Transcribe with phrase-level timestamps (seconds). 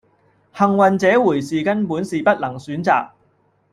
[0.57, 3.11] 幸運這回事根本是不能選擇